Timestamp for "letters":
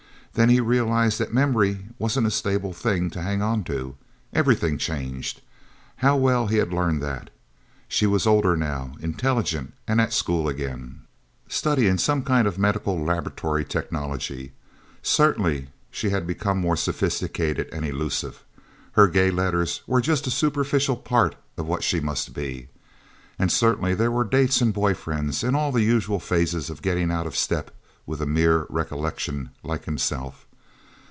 19.31-19.81